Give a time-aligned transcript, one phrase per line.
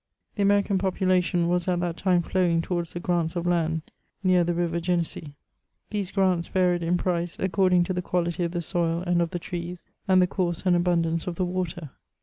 [0.35, 3.83] The American population was at that time flowing towards the grants of land
[4.23, 5.35] near the river Genesee.
[5.91, 9.37] These grants varied in price, according to the quality of the soil and of the
[9.37, 11.91] trees, and the course and abundance of the water.